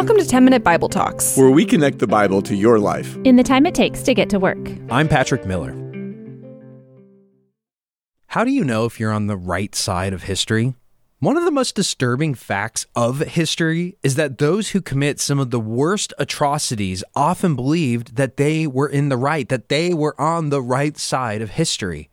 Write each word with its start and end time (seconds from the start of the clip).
Welcome 0.00 0.16
to 0.16 0.26
10 0.26 0.44
Minute 0.46 0.64
Bible 0.64 0.88
Talks, 0.88 1.36
where 1.36 1.50
we 1.50 1.66
connect 1.66 1.98
the 1.98 2.06
Bible 2.06 2.40
to 2.40 2.56
your 2.56 2.78
life 2.78 3.18
in 3.24 3.36
the 3.36 3.42
time 3.42 3.66
it 3.66 3.74
takes 3.74 4.00
to 4.04 4.14
get 4.14 4.30
to 4.30 4.38
work. 4.38 4.56
I'm 4.90 5.08
Patrick 5.08 5.44
Miller. 5.44 5.76
How 8.28 8.42
do 8.42 8.50
you 8.50 8.64
know 8.64 8.86
if 8.86 8.98
you're 8.98 9.12
on 9.12 9.26
the 9.26 9.36
right 9.36 9.74
side 9.74 10.14
of 10.14 10.22
history? 10.22 10.74
One 11.18 11.36
of 11.36 11.44
the 11.44 11.50
most 11.50 11.74
disturbing 11.74 12.32
facts 12.32 12.86
of 12.96 13.18
history 13.18 13.98
is 14.02 14.14
that 14.14 14.38
those 14.38 14.70
who 14.70 14.80
commit 14.80 15.20
some 15.20 15.38
of 15.38 15.50
the 15.50 15.60
worst 15.60 16.14
atrocities 16.18 17.04
often 17.14 17.54
believed 17.54 18.16
that 18.16 18.38
they 18.38 18.66
were 18.66 18.88
in 18.88 19.10
the 19.10 19.18
right, 19.18 19.46
that 19.50 19.68
they 19.68 19.92
were 19.92 20.18
on 20.18 20.48
the 20.48 20.62
right 20.62 20.96
side 20.96 21.42
of 21.42 21.50
history. 21.50 22.09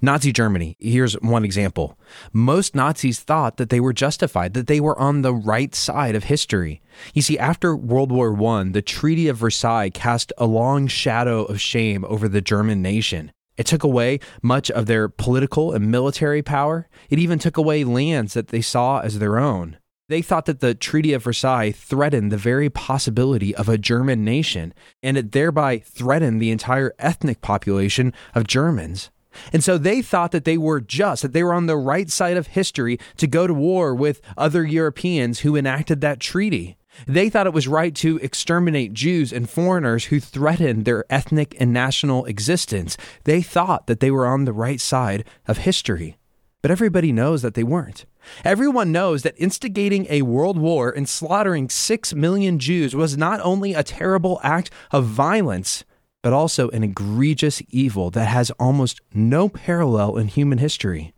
Nazi 0.00 0.32
Germany, 0.32 0.76
here's 0.78 1.14
one 1.14 1.44
example. 1.44 1.98
Most 2.32 2.74
Nazis 2.74 3.20
thought 3.20 3.56
that 3.56 3.68
they 3.68 3.80
were 3.80 3.92
justified, 3.92 4.54
that 4.54 4.68
they 4.68 4.80
were 4.80 4.98
on 4.98 5.22
the 5.22 5.34
right 5.34 5.74
side 5.74 6.14
of 6.14 6.24
history. 6.24 6.80
You 7.14 7.22
see, 7.22 7.38
after 7.38 7.74
World 7.74 8.12
War 8.12 8.32
I, 8.46 8.64
the 8.64 8.82
Treaty 8.82 9.26
of 9.28 9.38
Versailles 9.38 9.90
cast 9.90 10.32
a 10.38 10.46
long 10.46 10.86
shadow 10.86 11.44
of 11.44 11.60
shame 11.60 12.04
over 12.08 12.28
the 12.28 12.40
German 12.40 12.80
nation. 12.80 13.32
It 13.56 13.66
took 13.66 13.82
away 13.82 14.20
much 14.40 14.70
of 14.70 14.86
their 14.86 15.08
political 15.08 15.72
and 15.72 15.90
military 15.90 16.42
power. 16.42 16.88
It 17.10 17.18
even 17.18 17.40
took 17.40 17.56
away 17.56 17.82
lands 17.82 18.34
that 18.34 18.48
they 18.48 18.60
saw 18.60 19.00
as 19.00 19.18
their 19.18 19.36
own. 19.36 19.78
They 20.08 20.22
thought 20.22 20.46
that 20.46 20.60
the 20.60 20.74
Treaty 20.74 21.12
of 21.12 21.24
Versailles 21.24 21.72
threatened 21.72 22.30
the 22.30 22.38
very 22.38 22.70
possibility 22.70 23.54
of 23.54 23.68
a 23.68 23.76
German 23.76 24.24
nation, 24.24 24.72
and 25.02 25.18
it 25.18 25.32
thereby 25.32 25.80
threatened 25.80 26.40
the 26.40 26.52
entire 26.52 26.94
ethnic 27.00 27.40
population 27.40 28.14
of 28.34 28.46
Germans. 28.46 29.10
And 29.52 29.62
so 29.62 29.78
they 29.78 30.02
thought 30.02 30.32
that 30.32 30.44
they 30.44 30.58
were 30.58 30.80
just, 30.80 31.22
that 31.22 31.32
they 31.32 31.42
were 31.42 31.54
on 31.54 31.66
the 31.66 31.76
right 31.76 32.10
side 32.10 32.36
of 32.36 32.48
history 32.48 32.98
to 33.16 33.26
go 33.26 33.46
to 33.46 33.54
war 33.54 33.94
with 33.94 34.20
other 34.36 34.64
Europeans 34.64 35.40
who 35.40 35.56
enacted 35.56 36.00
that 36.00 36.20
treaty. 36.20 36.76
They 37.06 37.30
thought 37.30 37.46
it 37.46 37.52
was 37.52 37.68
right 37.68 37.94
to 37.96 38.16
exterminate 38.18 38.92
Jews 38.92 39.32
and 39.32 39.48
foreigners 39.48 40.06
who 40.06 40.18
threatened 40.18 40.84
their 40.84 41.04
ethnic 41.08 41.56
and 41.60 41.72
national 41.72 42.24
existence. 42.24 42.96
They 43.24 43.40
thought 43.40 43.86
that 43.86 44.00
they 44.00 44.10
were 44.10 44.26
on 44.26 44.44
the 44.44 44.52
right 44.52 44.80
side 44.80 45.24
of 45.46 45.58
history. 45.58 46.18
But 46.60 46.72
everybody 46.72 47.12
knows 47.12 47.42
that 47.42 47.54
they 47.54 47.62
weren't. 47.62 48.04
Everyone 48.44 48.90
knows 48.90 49.22
that 49.22 49.34
instigating 49.38 50.06
a 50.10 50.22
world 50.22 50.58
war 50.58 50.90
and 50.90 51.08
slaughtering 51.08 51.68
six 51.68 52.12
million 52.12 52.58
Jews 52.58 52.96
was 52.96 53.16
not 53.16 53.40
only 53.42 53.74
a 53.74 53.84
terrible 53.84 54.40
act 54.42 54.70
of 54.90 55.04
violence, 55.04 55.84
but 56.22 56.32
also 56.32 56.68
an 56.70 56.82
egregious 56.82 57.62
evil 57.68 58.10
that 58.10 58.26
has 58.26 58.50
almost 58.52 59.00
no 59.12 59.48
parallel 59.48 60.16
in 60.16 60.28
human 60.28 60.58
history. 60.58 61.12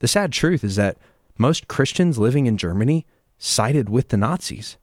The 0.00 0.08
sad 0.08 0.32
truth 0.32 0.64
is 0.64 0.76
that 0.76 0.98
most 1.38 1.68
Christians 1.68 2.18
living 2.18 2.46
in 2.46 2.58
Germany 2.58 3.06
sided 3.38 3.88
with 3.88 4.08
the 4.08 4.16
Nazis. 4.16 4.76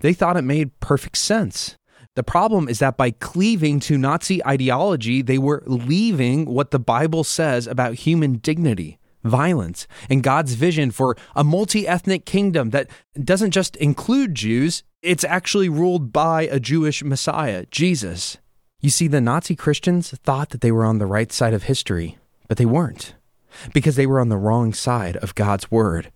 They 0.00 0.12
thought 0.12 0.36
it 0.36 0.42
made 0.42 0.78
perfect 0.80 1.16
sense. 1.16 1.76
The 2.14 2.22
problem 2.22 2.68
is 2.68 2.78
that 2.80 2.96
by 2.96 3.12
cleaving 3.12 3.80
to 3.80 3.98
Nazi 3.98 4.44
ideology, 4.44 5.22
they 5.22 5.38
were 5.38 5.62
leaving 5.66 6.46
what 6.46 6.70
the 6.70 6.78
Bible 6.78 7.22
says 7.22 7.66
about 7.66 7.94
human 7.94 8.38
dignity, 8.38 8.98
violence, 9.22 9.86
and 10.10 10.22
God's 10.22 10.54
vision 10.54 10.90
for 10.90 11.16
a 11.36 11.44
multi 11.44 11.86
ethnic 11.86 12.24
kingdom 12.24 12.70
that 12.70 12.90
doesn't 13.22 13.52
just 13.52 13.76
include 13.76 14.34
Jews, 14.34 14.82
it's 15.00 15.24
actually 15.24 15.68
ruled 15.68 16.12
by 16.12 16.42
a 16.42 16.58
Jewish 16.58 17.04
Messiah, 17.04 17.66
Jesus. 17.70 18.38
You 18.80 18.90
see, 18.90 19.08
the 19.08 19.20
Nazi 19.20 19.56
Christians 19.56 20.10
thought 20.22 20.50
that 20.50 20.60
they 20.60 20.70
were 20.70 20.84
on 20.84 20.98
the 20.98 21.06
right 21.06 21.32
side 21.32 21.52
of 21.52 21.64
history, 21.64 22.16
but 22.46 22.58
they 22.58 22.64
weren't, 22.64 23.14
because 23.74 23.96
they 23.96 24.06
were 24.06 24.20
on 24.20 24.28
the 24.28 24.36
wrong 24.36 24.72
side 24.72 25.16
of 25.16 25.34
God's 25.34 25.68
word. 25.68 26.12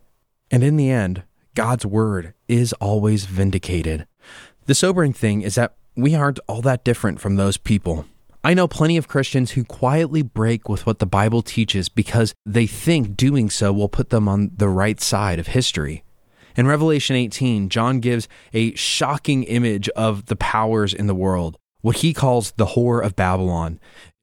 And 0.49 0.63
in 0.63 0.77
the 0.77 0.89
end, 0.89 1.25
God's 1.57 1.85
word 1.85 2.35
is 2.47 2.73
always 2.75 3.25
vindicated. 3.25 4.07
The 4.67 4.77
sobering 4.77 5.13
thing 5.13 5.43
is 5.43 5.57
that 5.57 5.75
we 5.97 6.15
aren't 6.15 6.39
all 6.47 6.63
that 6.63 6.85
different 6.85 7.21
from 7.21 7.35
those 7.35 7.57
people. 7.57 8.07
I 8.45 8.55
know 8.55 8.69
plenty 8.69 8.97
of 8.97 9.09
Christians 9.09 9.53
who 9.53 9.65
quietly 9.65 10.23
break 10.23 10.69
with 10.69 10.87
what 10.87 11.01
the 11.01 11.07
Bible 11.07 11.43
teaches 11.43 11.89
because 11.89 12.33
they 12.47 12.69
think 12.69 13.17
doing 13.17 13.51
so 13.51 13.73
will 13.73 13.89
put 13.89 14.11
them 14.11 14.29
on 14.29 14.53
the 14.57 14.69
right 14.69 15.01
side 15.01 15.41
of 15.41 15.49
history. 15.49 16.05
In 16.57 16.69
Revelation 16.69 17.17
18, 17.17 17.71
John 17.71 17.99
gives 17.99 18.29
a 18.53 18.73
shocking 18.77 19.43
image 19.45 19.89
of 19.91 20.27
the 20.27 20.37
powers 20.37 20.95
in 20.95 21.09
the 21.09 21.15
world 21.15 21.57
what 21.83 21.97
he 21.97 22.15
calls 22.15 22.53
the 22.53 22.67
whore 22.67 23.05
of 23.05 23.15
Babylon. 23.15 23.79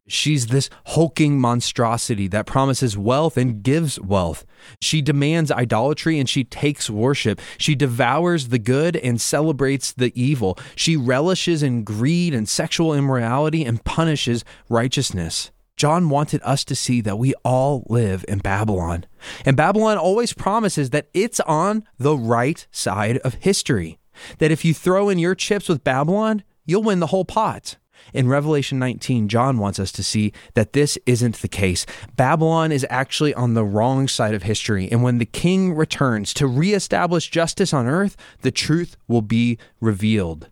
She's 0.08 0.48
this 0.48 0.72
hulking 0.88 1.40
monstrosity 1.40 2.28
that 2.30 2.48
promises 2.48 2.98
wealth 2.98 3.38
and 3.38 3.62
gives 3.62 4.00
wealth. 4.00 4.44
She 4.82 5.04
demands 5.04 5.52
idolatry 5.52 6.18
and 6.18 6.28
she 6.28 6.44
takes 6.44 6.90
worship. 6.90 7.40
She 7.60 7.76
devours 7.76 8.48
the 8.48 8.58
good 8.58 8.96
and 8.96 9.22
celebrates 9.22 9.94
the 9.94 10.12
evil. 10.20 10.58
She 10.76 10.98
relishes 10.98 11.62
in 11.62 11.84
greed 11.84 12.34
and 12.34 12.50
sexual 12.50 12.96
immorality 12.96 13.64
and 13.64 13.84
punishes 13.84 14.44
righteousness. 14.68 15.52
John 15.78 16.10
wanted 16.10 16.42
us 16.44 16.66
to 16.66 16.76
see 16.76 17.02
that 17.02 17.20
we 17.20 17.34
all 17.46 17.86
live 17.88 18.26
in 18.28 18.40
Babylon. 18.40 19.06
And 19.46 19.56
Babylon 19.56 19.98
always 19.98 20.34
promises 20.34 20.90
that 20.90 21.08
it's 21.14 21.40
on 21.42 21.86
the 21.98 22.18
right 22.18 22.66
side 22.72 23.20
of 23.20 23.36
history. 23.36 24.00
That 24.40 24.52
if 24.52 24.66
you 24.66 24.74
throw 24.74 25.08
in 25.08 25.20
your 25.20 25.36
chips 25.36 25.70
with 25.70 25.86
Babylon, 25.86 26.44
you'll 26.70 26.84
win 26.84 27.00
the 27.00 27.08
whole 27.08 27.26
pot. 27.26 27.78
In 28.14 28.28
Revelation 28.28 28.80
19, 28.80 29.28
John 29.28 29.58
wants 29.58 29.80
us 29.80 29.92
to 29.94 30.04
see 30.04 30.32
that 30.54 30.74
this 30.74 30.98
isn't 31.06 31.42
the 31.42 31.48
case. 31.48 31.86
Babylon 32.16 32.72
is 32.72 32.86
actually 32.90 33.34
on 33.34 33.54
the 33.54 33.66
wrong 33.66 34.08
side 34.08 34.34
of 34.34 34.44
history, 34.44 34.90
and 34.92 35.04
when 35.04 35.18
the 35.18 35.26
king 35.26 35.76
returns 35.76 36.34
to 36.36 36.48
reestablish 36.48 37.30
justice 37.30 37.74
on 37.74 37.88
earth, 37.88 38.16
the 38.42 38.52
truth 38.52 38.98
will 39.08 39.22
be 39.22 39.58
revealed. 39.80 40.50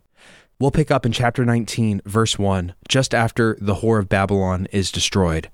We'll 0.60 0.70
pick 0.70 0.90
up 0.90 1.06
in 1.06 1.12
chapter 1.12 1.44
19, 1.44 2.02
verse 2.04 2.38
1, 2.38 2.74
just 2.88 3.14
after 3.14 3.56
the 3.60 3.76
whore 3.76 4.00
of 4.00 4.08
Babylon 4.08 4.66
is 4.72 4.90
destroyed. 4.90 5.50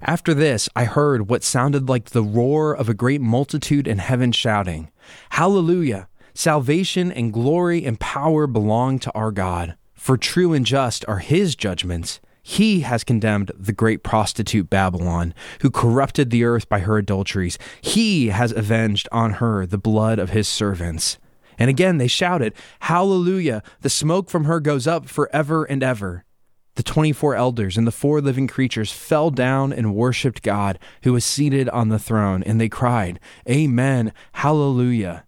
After 0.00 0.34
this, 0.34 0.68
I 0.74 0.84
heard 0.84 1.28
what 1.28 1.42
sounded 1.42 1.88
like 1.88 2.10
the 2.10 2.22
roar 2.22 2.74
of 2.74 2.88
a 2.88 2.94
great 2.94 3.20
multitude 3.20 3.86
in 3.86 3.98
heaven 3.98 4.32
shouting, 4.32 4.90
Hallelujah! 5.30 6.08
Salvation 6.34 7.12
and 7.12 7.32
glory 7.32 7.84
and 7.84 8.00
power 8.00 8.46
belong 8.46 8.98
to 9.00 9.12
our 9.12 9.30
God. 9.30 9.76
For 10.04 10.18
true 10.18 10.52
and 10.52 10.66
just 10.66 11.02
are 11.08 11.20
his 11.20 11.56
judgments. 11.56 12.20
He 12.42 12.80
has 12.80 13.04
condemned 13.04 13.50
the 13.58 13.72
great 13.72 14.02
prostitute 14.02 14.68
Babylon, 14.68 15.32
who 15.62 15.70
corrupted 15.70 16.28
the 16.28 16.44
earth 16.44 16.68
by 16.68 16.80
her 16.80 16.98
adulteries. 16.98 17.58
He 17.80 18.26
has 18.26 18.52
avenged 18.52 19.08
on 19.10 19.40
her 19.40 19.64
the 19.64 19.78
blood 19.78 20.18
of 20.18 20.28
his 20.28 20.46
servants. 20.46 21.16
And 21.58 21.70
again 21.70 21.96
they 21.96 22.06
shouted, 22.06 22.52
Hallelujah! 22.80 23.62
The 23.80 23.88
smoke 23.88 24.28
from 24.28 24.44
her 24.44 24.60
goes 24.60 24.86
up 24.86 25.08
forever 25.08 25.64
and 25.64 25.82
ever. 25.82 26.26
The 26.74 26.82
24 26.82 27.34
elders 27.34 27.78
and 27.78 27.86
the 27.86 27.90
four 27.90 28.20
living 28.20 28.46
creatures 28.46 28.92
fell 28.92 29.30
down 29.30 29.72
and 29.72 29.94
worshiped 29.94 30.42
God, 30.42 30.78
who 31.04 31.14
was 31.14 31.24
seated 31.24 31.70
on 31.70 31.88
the 31.88 31.98
throne, 31.98 32.42
and 32.42 32.60
they 32.60 32.68
cried, 32.68 33.20
Amen, 33.48 34.12
Hallelujah. 34.34 35.24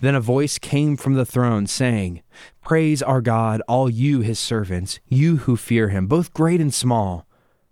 Then 0.00 0.14
a 0.14 0.20
voice 0.20 0.58
came 0.58 0.96
from 0.96 1.14
the 1.14 1.26
throne 1.26 1.66
saying, 1.66 2.22
Praise 2.70 3.02
our 3.02 3.20
God, 3.20 3.60
all 3.66 3.90
you 3.90 4.20
his 4.20 4.38
servants, 4.38 5.00
you 5.08 5.38
who 5.38 5.56
fear 5.56 5.88
him, 5.88 6.06
both 6.06 6.32
great 6.32 6.60
and 6.60 6.72
small. 6.72 7.26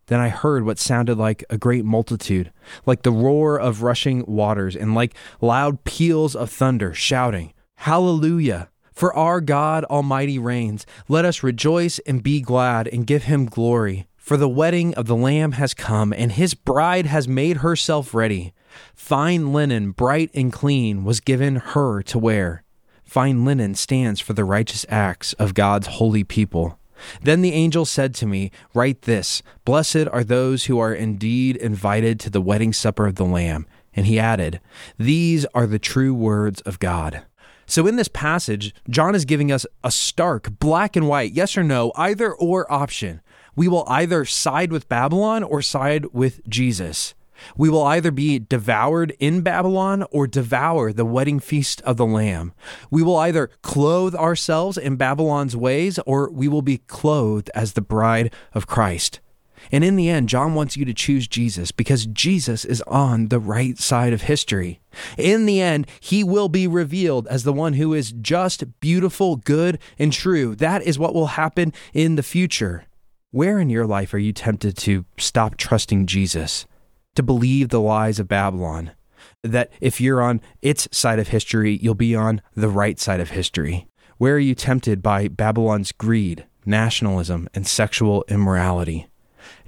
Then 0.06 0.18
I 0.18 0.28
heard 0.28 0.64
what 0.64 0.80
sounded 0.80 1.16
like 1.16 1.44
a 1.48 1.56
great 1.56 1.84
multitude, 1.84 2.52
like 2.84 3.02
the 3.02 3.12
roar 3.12 3.60
of 3.60 3.84
rushing 3.84 4.24
waters, 4.26 4.74
and 4.74 4.96
like 4.96 5.14
loud 5.40 5.84
peals 5.84 6.34
of 6.34 6.50
thunder, 6.50 6.92
shouting, 6.94 7.52
Hallelujah! 7.76 8.70
For 8.92 9.14
our 9.14 9.40
God 9.40 9.84
Almighty 9.84 10.36
reigns. 10.36 10.84
Let 11.06 11.24
us 11.24 11.44
rejoice 11.44 12.00
and 12.00 12.20
be 12.20 12.40
glad 12.40 12.88
and 12.88 13.06
give 13.06 13.22
him 13.22 13.46
glory. 13.46 14.08
For 14.16 14.36
the 14.36 14.48
wedding 14.48 14.94
of 14.94 15.06
the 15.06 15.14
Lamb 15.14 15.52
has 15.52 15.74
come, 15.74 16.12
and 16.12 16.32
his 16.32 16.54
bride 16.54 17.06
has 17.06 17.28
made 17.28 17.58
herself 17.58 18.14
ready. 18.14 18.52
Fine 18.96 19.52
linen, 19.52 19.92
bright 19.92 20.32
and 20.34 20.52
clean, 20.52 21.04
was 21.04 21.20
given 21.20 21.54
her 21.54 22.02
to 22.02 22.18
wear. 22.18 22.64
Fine 23.08 23.46
linen 23.46 23.74
stands 23.74 24.20
for 24.20 24.34
the 24.34 24.44
righteous 24.44 24.84
acts 24.90 25.32
of 25.34 25.54
God's 25.54 25.86
holy 25.86 26.24
people. 26.24 26.78
Then 27.22 27.40
the 27.40 27.54
angel 27.54 27.86
said 27.86 28.14
to 28.16 28.26
me, 28.26 28.50
Write 28.74 29.02
this 29.02 29.42
Blessed 29.64 30.06
are 30.12 30.22
those 30.22 30.66
who 30.66 30.78
are 30.78 30.92
indeed 30.92 31.56
invited 31.56 32.20
to 32.20 32.28
the 32.28 32.42
wedding 32.42 32.74
supper 32.74 33.06
of 33.06 33.14
the 33.14 33.24
Lamb. 33.24 33.66
And 33.94 34.04
he 34.04 34.18
added, 34.18 34.60
These 34.98 35.46
are 35.54 35.66
the 35.66 35.78
true 35.78 36.12
words 36.12 36.60
of 36.62 36.80
God. 36.80 37.24
So, 37.64 37.86
in 37.86 37.96
this 37.96 38.08
passage, 38.08 38.74
John 38.90 39.14
is 39.14 39.24
giving 39.24 39.50
us 39.50 39.64
a 39.82 39.90
stark, 39.90 40.58
black 40.58 40.94
and 40.94 41.08
white, 41.08 41.32
yes 41.32 41.56
or 41.56 41.64
no, 41.64 41.92
either 41.96 42.34
or 42.34 42.70
option. 42.70 43.22
We 43.56 43.68
will 43.68 43.86
either 43.88 44.26
side 44.26 44.70
with 44.70 44.90
Babylon 44.90 45.42
or 45.42 45.62
side 45.62 46.12
with 46.12 46.46
Jesus. 46.46 47.14
We 47.56 47.68
will 47.68 47.84
either 47.84 48.10
be 48.10 48.38
devoured 48.38 49.14
in 49.18 49.42
Babylon 49.42 50.04
or 50.10 50.26
devour 50.26 50.92
the 50.92 51.04
wedding 51.04 51.40
feast 51.40 51.80
of 51.82 51.96
the 51.96 52.06
Lamb. 52.06 52.52
We 52.90 53.02
will 53.02 53.16
either 53.16 53.50
clothe 53.62 54.14
ourselves 54.14 54.78
in 54.78 54.96
Babylon's 54.96 55.56
ways 55.56 55.98
or 56.06 56.30
we 56.30 56.48
will 56.48 56.62
be 56.62 56.78
clothed 56.78 57.50
as 57.54 57.72
the 57.72 57.80
bride 57.80 58.32
of 58.54 58.66
Christ. 58.66 59.20
And 59.72 59.84
in 59.84 59.96
the 59.96 60.08
end, 60.08 60.28
John 60.28 60.54
wants 60.54 60.76
you 60.76 60.84
to 60.84 60.94
choose 60.94 61.26
Jesus 61.26 61.72
because 61.72 62.06
Jesus 62.06 62.64
is 62.64 62.80
on 62.82 63.28
the 63.28 63.40
right 63.40 63.78
side 63.78 64.12
of 64.12 64.22
history. 64.22 64.80
In 65.16 65.46
the 65.46 65.60
end, 65.60 65.86
he 66.00 66.24
will 66.24 66.48
be 66.48 66.66
revealed 66.66 67.26
as 67.28 67.44
the 67.44 67.52
one 67.52 67.74
who 67.74 67.92
is 67.92 68.12
just, 68.12 68.80
beautiful, 68.80 69.36
good, 69.36 69.78
and 69.98 70.12
true. 70.12 70.54
That 70.54 70.82
is 70.82 70.98
what 70.98 71.14
will 71.14 71.26
happen 71.26 71.72
in 71.92 72.16
the 72.16 72.22
future. 72.22 72.84
Where 73.30 73.58
in 73.58 73.68
your 73.68 73.86
life 73.86 74.14
are 74.14 74.18
you 74.18 74.32
tempted 74.32 74.76
to 74.78 75.04
stop 75.18 75.56
trusting 75.56 76.06
Jesus, 76.06 76.66
to 77.18 77.22
believe 77.24 77.70
the 77.70 77.80
lies 77.80 78.20
of 78.20 78.28
Babylon? 78.28 78.92
That 79.42 79.72
if 79.80 80.00
you're 80.00 80.22
on 80.22 80.40
its 80.62 80.86
side 80.92 81.18
of 81.18 81.28
history, 81.28 81.76
you'll 81.82 81.96
be 81.96 82.14
on 82.14 82.42
the 82.54 82.68
right 82.68 82.96
side 82.98 83.18
of 83.18 83.30
history. 83.30 83.88
Where 84.18 84.36
are 84.36 84.38
you 84.38 84.54
tempted 84.54 85.02
by 85.02 85.26
Babylon's 85.26 85.90
greed, 85.90 86.46
nationalism, 86.64 87.48
and 87.54 87.66
sexual 87.66 88.24
immorality? 88.28 89.08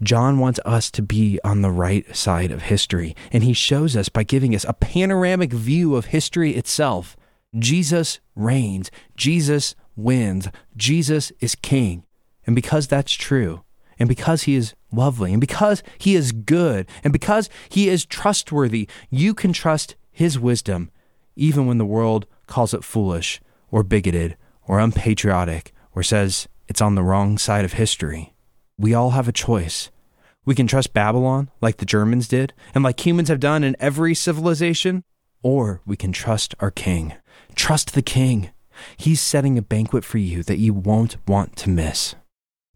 John 0.00 0.38
wants 0.38 0.61
us 0.64 0.93
to 0.93 1.02
be 1.02 1.41
on 1.43 1.62
the 1.62 1.73
right 1.73 2.14
side 2.14 2.52
of 2.52 2.62
history, 2.62 3.17
and 3.32 3.43
he 3.43 3.52
shows 3.52 3.97
us 3.97 4.08
by 4.08 4.23
giving 4.23 4.55
us 4.55 4.64
a 4.69 4.73
panoramic 4.73 5.52
view 5.52 5.97
of 5.97 6.06
history 6.06 6.55
itself. 6.55 7.17
Jesus 7.58 8.20
reigns, 8.37 8.93
Jesus 9.17 9.75
wins, 9.97 10.47
Jesus 10.76 11.32
is 11.41 11.56
king. 11.56 12.05
And 12.47 12.55
because 12.55 12.87
that's 12.87 13.12
true, 13.12 13.64
and 13.99 14.08
because 14.08 14.44
he 14.44 14.55
is 14.55 14.75
lovely, 14.92 15.32
and 15.32 15.40
because 15.40 15.82
he 15.98 16.14
is 16.14 16.32
good, 16.32 16.87
and 17.04 17.12
because 17.12 17.48
he 17.69 17.88
is 17.88 18.04
trustworthy, 18.04 18.88
you 19.10 19.34
can 19.34 19.52
trust 19.52 19.96
his 20.10 20.38
wisdom, 20.38 20.90
even 21.37 21.66
when 21.66 21.78
the 21.78 21.84
world 21.84 22.26
calls 22.46 22.75
it 22.75 22.84
foolish 22.84 23.40
or 23.70 23.82
bigoted 23.82 24.37
or 24.66 24.78
unpatriotic 24.78 25.72
or 25.94 26.02
says 26.02 26.48
it's 26.69 26.81
on 26.81 26.94
the 26.94 27.02
wrong 27.02 27.38
side 27.38 27.64
of 27.64 27.75
history. 27.75 28.34
We 28.78 28.94
all 28.94 29.10
have 29.10 29.28
a 29.28 29.32
choice. 29.32 29.90
We 30.44 30.54
can 30.54 30.66
trust 30.66 30.94
Babylon 30.94 31.50
like 31.60 31.78
the 31.78 31.84
Germans 31.84 32.28
did 32.28 32.52
and 32.75 32.82
like 32.82 33.04
humans 33.04 33.28
have 33.28 33.40
done 33.40 33.64
in 33.64 33.76
every 33.78 34.14
civilization, 34.14 35.04
or 35.42 35.81
we 35.87 35.96
can 35.96 36.12
trust 36.12 36.54
our 36.60 36.70
king. 36.70 37.14
Trust 37.54 37.94
the 37.94 38.02
king. 38.02 38.50
He's 38.96 39.20
setting 39.20 39.58
a 39.58 39.62
banquet 39.62 40.04
for 40.04 40.19
you 40.19 40.42
that 40.44 40.58
you 40.58 40.72
won't 40.72 41.16
want 41.26 41.56
to 41.56 41.70
miss. 41.70 42.14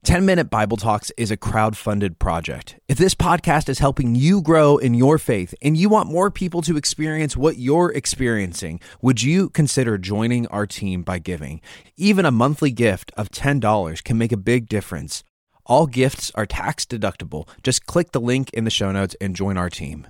10 0.05 0.27
Minute 0.27 0.51
Bible 0.51 0.77
Talks 0.77 1.11
is 1.17 1.31
a 1.31 1.37
crowd-funded 1.37 2.19
project. 2.19 2.79
If 2.89 2.99
this 2.99 3.15
podcast 3.15 3.71
is 3.71 3.79
helping 3.79 4.15
you 4.15 4.43
grow 4.43 4.77
in 4.77 4.93
your 4.93 5.17
faith 5.17 5.55
and 5.63 5.79
you 5.79 5.89
want 5.89 6.13
more 6.13 6.31
people 6.31 6.61
to 6.61 6.77
experience 6.77 7.39
what 7.39 7.57
you're 7.57 7.91
experiencing, 7.91 8.81
would 9.01 9.23
you 9.23 9.49
consider 9.49 9.97
joining 9.97 10.47
our 10.49 10.67
team 10.67 11.05
by 11.05 11.21
giving? 11.21 11.63
Even 11.97 12.27
a 12.27 12.31
monthly 12.31 12.71
gift 12.71 13.13
of 13.17 13.31
$10 13.31 14.05
can 14.05 14.19
make 14.19 14.33
a 14.33 14.37
big 14.37 14.69
difference. 14.69 15.25
All 15.65 15.87
gifts 15.87 16.31
are 16.35 16.45
tax 16.45 16.85
deductible. 16.85 17.49
Just 17.63 17.87
click 17.87 18.13
the 18.13 18.21
link 18.21 18.51
in 18.51 18.65
the 18.65 18.71
show 18.71 18.93
notes 18.93 19.17
and 19.23 19.35
join 19.35 19.57
our 19.57 19.71
team. 19.71 20.07